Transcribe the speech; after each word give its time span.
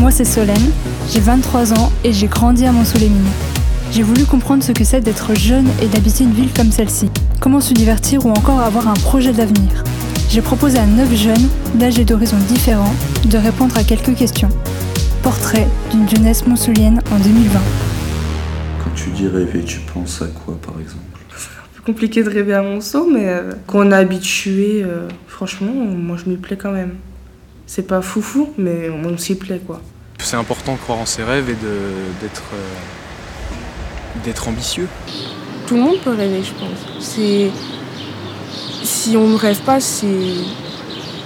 Moi, 0.00 0.10
c'est 0.10 0.24
Solène, 0.24 0.70
j'ai 1.10 1.20
23 1.20 1.72
ans 1.72 1.90
et 2.04 2.12
j'ai 2.12 2.26
grandi 2.26 2.66
à 2.66 2.72
Mont-sous-les-Mines. 2.72 3.30
J'ai 3.90 4.02
voulu 4.02 4.24
comprendre 4.24 4.62
ce 4.62 4.72
que 4.72 4.84
c'est 4.84 5.00
d'être 5.00 5.34
jeune 5.34 5.66
et 5.80 5.86
d'habiter 5.86 6.24
une 6.24 6.32
ville 6.32 6.52
comme 6.52 6.70
celle-ci. 6.70 7.10
Comment 7.40 7.60
se 7.60 7.72
divertir 7.72 8.26
ou 8.26 8.30
encore 8.30 8.60
avoir 8.60 8.88
un 8.88 8.94
projet 8.94 9.32
d'avenir? 9.32 9.84
J'ai 10.28 10.42
proposé 10.42 10.78
à 10.78 10.86
9 10.86 11.14
jeunes, 11.14 11.48
d'âge 11.76 11.98
et 11.98 12.04
d'horizons 12.04 12.36
différents, 12.48 12.94
de 13.24 13.38
répondre 13.38 13.78
à 13.78 13.84
quelques 13.84 14.14
questions. 14.14 14.50
Portrait 15.22 15.68
d'une 15.90 16.08
jeunesse 16.08 16.46
monsoulienne 16.46 17.00
en 17.10 17.18
2020. 17.18 17.60
Quand 18.82 18.90
tu 18.94 19.10
dis 19.10 19.28
rêver, 19.28 19.62
tu 19.64 19.80
penses 19.80 20.20
à 20.20 20.26
quoi 20.26 20.58
par 20.60 20.80
exemple? 20.80 21.00
Compliqué 21.84 22.22
de 22.22 22.30
rêver 22.30 22.54
à 22.54 22.62
Monceau, 22.62 23.08
mais 23.10 23.28
euh, 23.28 23.52
quand 23.66 23.86
on 23.86 23.90
est 23.90 23.94
habitué, 23.94 24.82
euh, 24.84 25.08
franchement, 25.28 25.72
moi 25.72 26.16
je 26.22 26.28
m'y 26.30 26.36
plais 26.36 26.56
quand 26.56 26.72
même. 26.72 26.94
C'est 27.66 27.86
pas 27.86 28.02
foufou, 28.02 28.52
mais 28.58 28.90
on 28.90 29.16
s'y 29.18 29.34
plaît 29.36 29.60
quoi. 29.66 29.80
C'est 30.18 30.36
important 30.36 30.72
de 30.74 30.78
croire 30.78 30.98
en 30.98 31.06
ses 31.06 31.22
rêves 31.24 31.48
et 31.50 31.54
d'être 31.54 32.42
euh, 32.54 34.20
d'être 34.24 34.48
ambitieux. 34.48 34.88
Tout 35.66 35.74
le 35.76 35.80
monde 35.82 35.98
peut 36.04 36.10
rêver, 36.10 36.42
je 36.42 36.52
pense. 36.52 36.78
C'est 37.00 37.50
si 38.82 39.16
on 39.16 39.28
ne 39.28 39.36
rêve 39.36 39.60
pas, 39.62 39.80
c'est 39.80 40.06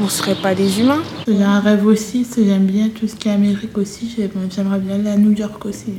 on 0.00 0.08
serait 0.08 0.34
pas 0.34 0.54
des 0.54 0.80
humains. 0.80 1.02
J'ai 1.26 1.42
un 1.42 1.60
rêve 1.60 1.86
aussi, 1.86 2.24
c'est 2.24 2.44
j'aime 2.44 2.66
bien 2.66 2.88
tout 2.88 3.06
ce 3.06 3.14
qui 3.14 3.28
est 3.28 3.32
Amérique 3.32 3.78
aussi. 3.78 4.12
j'ai- 4.16 4.30
J'aimerais 4.54 4.80
bien 4.80 4.96
aller 4.96 5.10
à 5.10 5.16
New 5.16 5.32
York 5.32 5.64
aussi. 5.66 5.94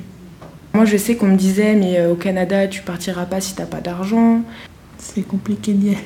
Moi, 0.76 0.86
je 0.86 0.98
sais 0.98 1.16
qu'on 1.16 1.28
me 1.28 1.38
disait, 1.38 1.74
mais 1.76 1.98
euh, 2.00 2.12
au 2.12 2.16
Canada, 2.16 2.68
tu 2.68 2.82
partiras 2.82 3.26
pas 3.26 3.42
si 3.42 3.56
t'as 3.56 3.66
pas 3.66 3.82
d'argent, 3.82 4.42
C'est 4.98 5.22
compliqué 5.26 5.74
d'y 5.74 5.90
aller. 5.90 5.98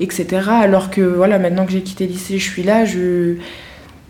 etc. 0.00 0.26
Alors 0.50 0.90
que 0.90 1.00
voilà, 1.00 1.38
maintenant 1.38 1.64
que 1.66 1.72
j'ai 1.72 1.82
quitté 1.82 2.06
le 2.06 2.12
lycée, 2.12 2.38
je 2.38 2.48
suis 2.50 2.62
là, 2.62 2.84
je... 2.84 3.36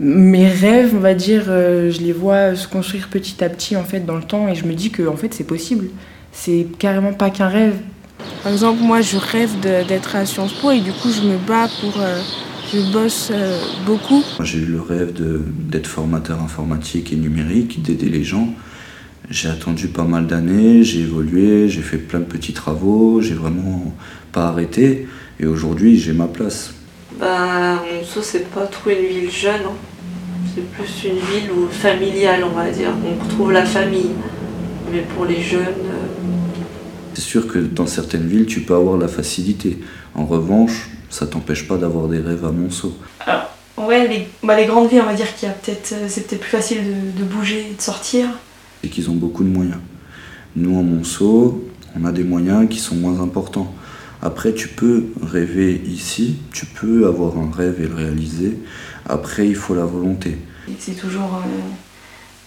mes 0.00 0.48
rêves, 0.48 0.92
on 0.94 1.00
va 1.00 1.14
dire, 1.14 1.44
euh, 1.48 1.90
je 1.90 2.00
les 2.00 2.12
vois 2.12 2.54
se 2.56 2.66
construire 2.68 3.08
petit 3.08 3.42
à 3.44 3.48
petit 3.48 3.76
en 3.76 3.84
fait 3.84 4.00
dans 4.00 4.16
le 4.16 4.22
temps 4.22 4.48
et 4.48 4.54
je 4.54 4.64
me 4.64 4.74
dis 4.74 4.90
que 4.90 5.06
en 5.06 5.16
fait 5.16 5.32
c'est 5.34 5.44
possible. 5.46 5.86
C'est 6.32 6.66
carrément 6.78 7.12
pas 7.12 7.30
qu'un 7.30 7.48
rêve. 7.48 7.74
Par 8.42 8.52
exemple, 8.52 8.80
moi, 8.82 9.00
je 9.00 9.16
rêve 9.16 9.50
d'être 9.60 10.16
à 10.16 10.24
Sciences 10.24 10.54
Po 10.54 10.70
et 10.70 10.80
du 10.80 10.92
coup, 10.92 11.10
je 11.10 11.22
me 11.22 11.36
bats 11.38 11.68
pour. 11.80 12.00
euh, 12.00 12.20
je 12.72 12.80
bosse 12.92 13.30
euh, 13.30 13.58
beaucoup. 13.84 14.22
Moi, 14.38 14.44
J'ai 14.44 14.58
eu 14.60 14.64
le 14.64 14.80
rêve 14.80 15.12
d'être 15.68 15.86
formateur 15.86 16.40
informatique 16.40 17.12
et 17.12 17.16
numérique, 17.16 17.82
d'aider 17.82 18.08
les 18.08 18.24
gens. 18.24 18.48
J'ai 19.30 19.48
attendu 19.48 19.88
pas 19.88 20.04
mal 20.04 20.26
d'années, 20.26 20.82
j'ai 20.82 21.00
évolué, 21.00 21.68
j'ai 21.68 21.80
fait 21.80 21.96
plein 21.96 22.20
de 22.20 22.24
petits 22.24 22.52
travaux, 22.52 23.20
j'ai 23.20 23.34
vraiment 23.34 23.94
pas 24.32 24.48
arrêté. 24.48 25.08
Et 25.40 25.46
aujourd'hui, 25.46 25.98
j'ai 25.98 26.12
ma 26.12 26.26
place. 26.26 26.74
Ben, 27.18 27.76
Monceau, 27.94 28.20
c'est 28.22 28.48
pas 28.50 28.66
trop 28.66 28.90
une 28.90 29.06
ville 29.06 29.30
jeune. 29.30 29.62
hein. 29.66 29.74
C'est 30.54 30.68
plus 30.72 31.04
une 31.08 31.16
ville 31.18 31.50
où, 31.50 31.68
familiale, 31.70 32.44
on 32.44 32.54
va 32.54 32.70
dire. 32.70 32.90
On 33.06 33.24
retrouve 33.24 33.52
la 33.52 33.64
famille. 33.64 34.10
Mais 34.92 35.00
pour 35.16 35.24
les 35.24 35.40
jeunes, 35.40 35.60
euh, 35.60 36.06
C'est 37.14 37.22
sûr 37.22 37.46
que 37.46 37.58
dans 37.58 37.86
certaines 37.86 38.26
villes, 38.26 38.46
tu 38.46 38.60
peux 38.60 38.74
avoir 38.74 38.98
la 38.98 39.08
facilité. 39.08 39.78
En 40.14 40.26
revanche, 40.26 40.90
ça 41.08 41.26
t'empêche 41.26 41.66
pas 41.66 41.76
d'avoir 41.78 42.08
des 42.08 42.18
rêves 42.18 42.44
à 42.44 42.50
Monceau. 42.52 42.98
Ouais, 43.78 44.06
les, 44.08 44.28
bah, 44.42 44.56
les 44.56 44.66
grandes 44.66 44.90
villes, 44.90 45.00
on 45.02 45.06
va 45.06 45.14
dire 45.14 45.34
qu'il 45.34 45.48
y 45.48 45.50
a 45.50 45.54
peut-être, 45.54 45.92
euh, 45.94 46.06
c'est 46.08 46.26
peut-être 46.26 46.40
plus 46.42 46.50
facile 46.50 46.78
de, 46.84 47.20
de 47.20 47.24
bouger, 47.24 47.66
et 47.70 47.74
de 47.74 47.80
sortir. 47.80 48.26
Et 48.82 48.88
qu'ils 48.88 49.10
ont 49.10 49.14
beaucoup 49.14 49.44
de 49.44 49.48
moyens. 49.48 49.78
Nous, 50.56 50.76
en 50.76 50.82
Monceau, 50.82 51.68
on 51.98 52.04
a 52.04 52.12
des 52.12 52.24
moyens 52.24 52.68
qui 52.68 52.78
sont 52.78 52.96
moins 52.96 53.20
importants. 53.20 53.72
Après, 54.20 54.52
tu 54.54 54.68
peux 54.68 55.06
rêver 55.22 55.80
ici, 55.86 56.36
tu 56.52 56.66
peux 56.66 57.06
avoir 57.06 57.36
un 57.38 57.50
rêve 57.50 57.80
et 57.82 57.88
le 57.88 57.94
réaliser. 57.94 58.58
Après, 59.08 59.48
il 59.48 59.56
faut 59.56 59.74
la 59.74 59.84
volonté. 59.84 60.38
C'est 60.78 60.96
toujours 60.98 61.34
euh, 61.44 61.48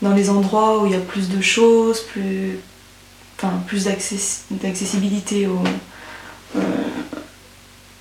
dans 0.01 0.13
les 0.13 0.29
endroits 0.29 0.81
où 0.81 0.85
il 0.85 0.93
y 0.93 0.95
a 0.95 0.99
plus 0.99 1.29
de 1.29 1.41
choses, 1.41 1.99
plus, 2.01 2.57
enfin, 3.37 3.53
plus 3.67 3.85
d'access- 3.85 4.43
d'accessibilité 4.51 5.47
euh, 5.47 6.59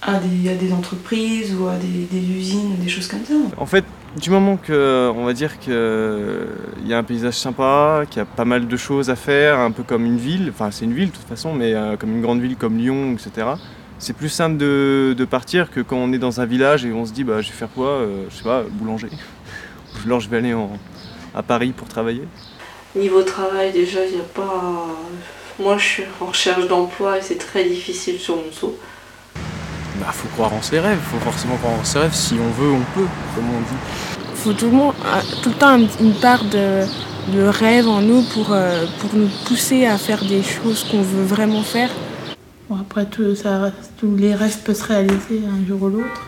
à, 0.03 0.21
des, 0.21 0.51
à 0.51 0.55
des 0.55 0.73
entreprises 0.73 1.55
ou 1.55 1.67
à 1.67 1.77
des, 1.77 2.07
des 2.11 2.25
usines, 2.25 2.77
des 2.77 2.89
choses 2.89 3.09
comme 3.09 3.25
ça. 3.27 3.35
En 3.57 3.67
fait, 3.67 3.85
du 4.17 4.31
moment 4.31 4.57
que 4.57 5.11
on 5.15 5.25
va 5.25 5.33
dire 5.33 5.59
qu'il 5.59 5.73
y 6.87 6.95
a 6.95 6.99
un 6.99 7.03
paysage 7.03 7.35
sympa, 7.35 8.05
qu'il 8.09 8.19
y 8.19 8.23
a 8.23 8.25
pas 8.27 8.45
mal 8.45 8.69
de 8.69 8.77
choses 8.77 9.11
à 9.11 9.17
faire, 9.17 9.59
un 9.59 9.71
peu 9.71 9.83
comme 9.83 10.05
une 10.05 10.19
ville, 10.19 10.51
enfin 10.51 10.71
c'est 10.71 10.85
une 10.85 10.95
ville 10.95 11.11
de 11.11 11.15
toute 11.17 11.27
façon, 11.29 11.53
mais 11.53 11.75
euh, 11.75 11.97
comme 11.97 12.11
une 12.15 12.23
grande 12.23 12.41
ville 12.41 12.57
comme 12.57 12.77
Lyon, 12.79 13.13
etc. 13.15 13.49
C'est 13.99 14.17
plus 14.17 14.29
simple 14.29 14.57
de, 14.57 15.15
de 15.17 15.25
partir 15.25 15.71
que 15.71 15.81
quand 15.81 15.97
on 15.97 16.13
est 16.13 16.19
dans 16.19 16.41
un 16.41 16.47
village 16.47 16.85
et 16.85 16.93
on 16.93 17.07
se 17.07 17.13
dit 17.13 17.25
bah 17.25 17.41
je 17.41 17.49
vais 17.49 17.55
faire 17.57 17.69
quoi, 17.75 17.89
euh, 17.89 18.25
je 18.31 18.37
sais 18.37 18.45
pas, 18.45 18.63
boulanger. 18.69 19.09
Ou 19.95 20.07
alors 20.07 20.21
je 20.21 20.29
vais 20.29 20.37
aller 20.39 20.55
en- 20.55 20.79
à 21.35 21.43
Paris 21.43 21.73
pour 21.77 21.89
travailler. 21.89 22.23
niveau 22.95 23.23
travail, 23.23 23.73
déjà, 23.73 24.05
il 24.07 24.15
n'y 24.15 24.21
a 24.21 24.25
pas. 24.25 24.87
Moi, 25.59 25.77
je 25.79 25.85
suis 25.85 26.03
en 26.21 26.27
recherche 26.27 26.67
d'emploi 26.69 27.19
et 27.19 27.23
c'est 27.23 27.39
très 27.39 27.65
difficile 27.65 28.19
sur 28.19 28.37
Monceau. 28.37 28.77
Bah 30.01 30.11
faut 30.13 30.29
croire 30.29 30.53
en 30.53 30.61
ses 30.63 30.81
rêves, 30.81 30.99
faut 31.01 31.19
forcément 31.19 31.57
croire 31.57 31.75
en 31.81 31.85
ses 31.85 31.99
rêves. 32.01 32.15
Si 32.15 32.35
on 32.35 32.51
veut, 32.61 32.73
on 32.73 32.83
peut, 32.99 33.07
comme 33.35 33.49
on 33.49 33.61
dit. 33.61 34.35
faut 34.35 34.53
tout 34.53 34.67
le, 34.67 34.73
monde, 34.73 34.95
euh, 35.07 35.21
tout 35.43 35.51
le 35.51 35.55
temps 35.55 35.79
une- 36.01 36.15
part 36.15 36.45
de, 36.45 36.85
de 37.33 37.43
rêve 37.47 37.89
en 37.89 38.01
nous 38.01 38.23
pour, 38.35 38.53
euh, 38.53 38.85
pour 39.01 39.15
nous 39.15 39.29
pousser 39.47 39.87
à 39.87 39.97
faire 39.97 40.25
des 40.25 40.43
choses 40.43 40.85
qu'on 40.91 41.03
veut 41.03 41.25
vraiment 41.25 41.63
faire. 41.63 41.91
Bon, 42.69 42.77
après, 42.81 43.07
tout, 43.07 43.35
ça, 43.37 43.71
tous 43.99 44.17
les 44.17 44.35
rêves 44.35 44.59
peuvent 44.65 44.77
se 44.77 44.85
réaliser 44.85 45.43
un 45.47 45.67
jour 45.67 45.83
ou 45.83 45.89
l'autre. 45.91 46.23